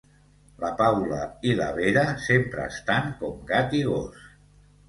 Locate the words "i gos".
3.83-4.27